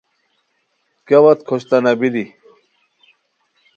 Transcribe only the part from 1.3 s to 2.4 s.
کھوشتنا بیلی